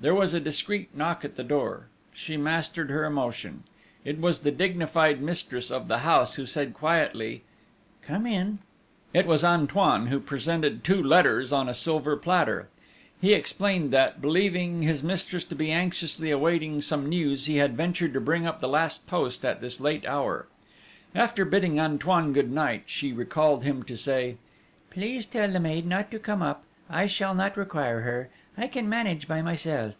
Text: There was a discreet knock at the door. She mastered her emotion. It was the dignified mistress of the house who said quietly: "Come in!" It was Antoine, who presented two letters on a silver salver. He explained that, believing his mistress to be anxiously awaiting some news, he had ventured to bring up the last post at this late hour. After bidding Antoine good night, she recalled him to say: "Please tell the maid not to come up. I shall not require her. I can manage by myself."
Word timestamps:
There 0.00 0.14
was 0.14 0.34
a 0.34 0.40
discreet 0.40 0.94
knock 0.94 1.24
at 1.24 1.36
the 1.36 1.42
door. 1.42 1.86
She 2.12 2.36
mastered 2.36 2.90
her 2.90 3.06
emotion. 3.06 3.62
It 4.04 4.20
was 4.20 4.40
the 4.40 4.50
dignified 4.50 5.22
mistress 5.22 5.70
of 5.70 5.88
the 5.88 6.00
house 6.00 6.34
who 6.34 6.44
said 6.44 6.74
quietly: 6.74 7.42
"Come 8.02 8.26
in!" 8.26 8.58
It 9.14 9.24
was 9.26 9.42
Antoine, 9.42 10.08
who 10.08 10.20
presented 10.20 10.84
two 10.84 11.02
letters 11.02 11.54
on 11.54 11.70
a 11.70 11.72
silver 11.74 12.20
salver. 12.22 12.68
He 13.18 13.32
explained 13.32 13.92
that, 13.92 14.20
believing 14.20 14.82
his 14.82 15.02
mistress 15.02 15.42
to 15.44 15.54
be 15.54 15.72
anxiously 15.72 16.30
awaiting 16.30 16.82
some 16.82 17.08
news, 17.08 17.46
he 17.46 17.56
had 17.56 17.74
ventured 17.74 18.12
to 18.12 18.20
bring 18.20 18.46
up 18.46 18.58
the 18.58 18.68
last 18.68 19.06
post 19.06 19.42
at 19.42 19.62
this 19.62 19.80
late 19.80 20.04
hour. 20.04 20.46
After 21.14 21.46
bidding 21.46 21.80
Antoine 21.80 22.34
good 22.34 22.52
night, 22.52 22.82
she 22.84 23.14
recalled 23.14 23.64
him 23.64 23.82
to 23.84 23.96
say: 23.96 24.36
"Please 24.90 25.24
tell 25.24 25.50
the 25.50 25.58
maid 25.60 25.86
not 25.86 26.10
to 26.10 26.18
come 26.18 26.42
up. 26.42 26.62
I 26.90 27.06
shall 27.06 27.34
not 27.34 27.56
require 27.56 28.02
her. 28.02 28.28
I 28.56 28.68
can 28.68 28.88
manage 28.88 29.26
by 29.26 29.42
myself." 29.42 29.94